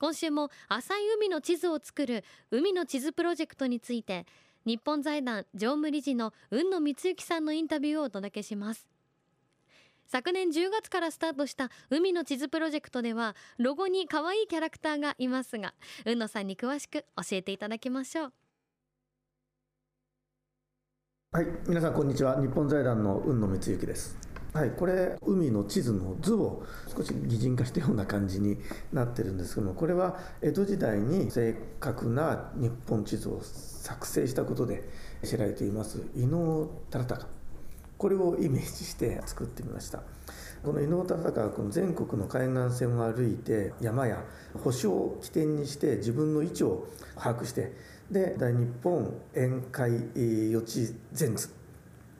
[0.00, 4.24] 今週も浅い海の地図を作る海の地図プロジェクトについて
[4.64, 8.88] 日本財団常務理事の雲野光之さんのインタビューをお届けします。
[10.06, 18.32] 昨年10月からスタートした海の地図プロジェクトではロゴに可愛いキャラクターがいますが雲野さんに詳しく教えていただきましょう。
[21.32, 22.40] はい皆さんこんにちは。
[22.40, 24.29] 日本財団の雲野光之です。
[24.52, 28.58] はい、これ海の地図の図を少し擬人化したような感じに
[28.92, 34.88] なってるんですけどもこれは江戸時代に正確な日本地図を作成したことで
[35.22, 37.26] 知られています伊能忠敬。
[37.96, 40.02] これをイメージして作ってみました。
[40.64, 44.24] この伊能忠敬はこの全国の海岸線を歩いて山や
[44.64, 47.72] 星を起点にして自分の位置を把握して
[48.10, 51.50] で大日本宴会予知全図。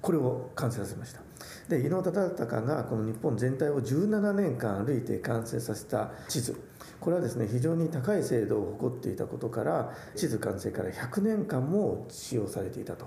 [0.01, 1.30] これを完成させました。
[1.69, 6.61] で伊能忠敬がこの日本全体を17年間歩いて完成させた地図。
[7.01, 13.07] これはですね非常に高い精度を誇っていたことから地図完成から100年間も使用されていたと。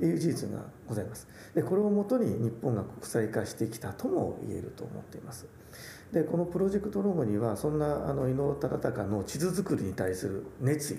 [0.00, 1.26] いう事実がございます。
[1.54, 5.46] でこれをもとに日本が国際化してきたとも言えると思っています。
[6.12, 10.98] でこのプロジェクトロゴにはそんなあの伊能忠敬の地図作りに対する熱意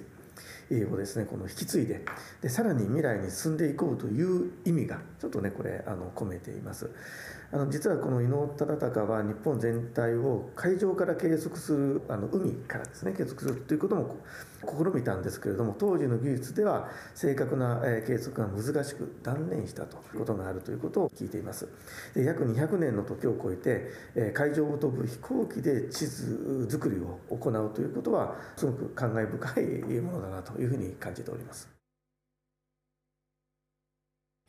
[0.92, 2.04] をですねこの引き継いで
[2.42, 6.90] でさらに未来に進んでいこうという意味がちょっとねこれあの込めています。
[7.50, 14.18] あの実はこの伊能忠敬は日本全体を海上から計測するあの海からですね計測するということも
[14.66, 21.70] 試みたんですけれども当時の技術では正確な計測が難しく断念したということがあるということを聞いています。
[22.14, 31.78] で約200年の時を超えて海上を飛ぶ飛行機で地図作りを行うということはすごく感慨深いものだなというふうに感じております。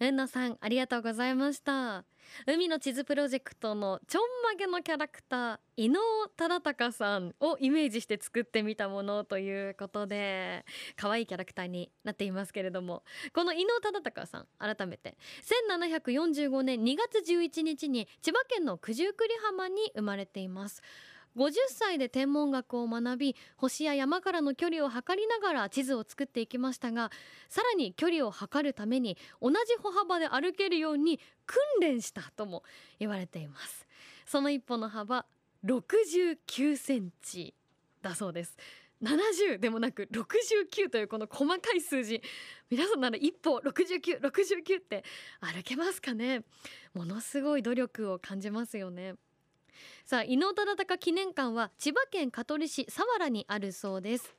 [0.00, 2.04] 遠野さんありがとうございました。
[2.46, 5.98] 海の地図プロジェクトのちょんまげのキャラクター伊能
[6.36, 10.64] 忠敬さんをイメージして作ってみたものということで
[10.94, 13.02] 可愛いキャラクターになっていますけれども。
[13.32, 15.16] この伊能忠敬さん改めて
[15.72, 20.80] 1745年2月11日に千葉県の九十九里浜に生まれています。
[21.38, 27.12] 50歳で天文学を学び星や山からの距離を測りながら地図を作っていきましたが
[27.48, 32.64] さらに距離を測るために同じ歩幅で歩けるように訓練したとも
[32.98, 33.86] 言われています。
[34.26, 35.24] その一歩の幅
[35.64, 37.54] 69センチ
[38.02, 38.56] だそうです。
[39.02, 42.20] 70でもなく69というこの細かい数字。
[42.68, 45.04] 皆さんなら一歩6969 69って
[45.40, 46.42] 歩けますかね？
[46.94, 49.14] ものすごい努力を感じますよね。
[50.04, 54.34] さあ伊能忠敬記念館は千葉県香取市佐原にあるそうです。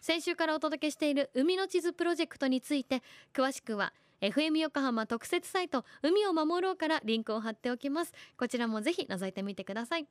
[0.00, 8.12] 先週からお届けしている海の地図プロジェクトについて詳しくは FM 横浜特設サイト海を守ろうからリンクを貼っておきます。
[8.36, 10.06] こちらもぜひ覗いてみてください。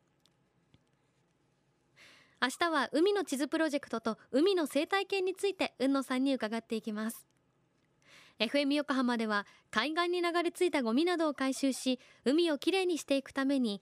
[2.40, 7.28] 明日は海の地図プロジェクトと海の生態系について雲野さんに伺っていきます。
[8.40, 13.82] FM 横浜では海岸に流れ着いたゴミなどを回収し海をきれいにしていくために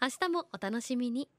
[0.00, 1.28] 明日もお楽しみに。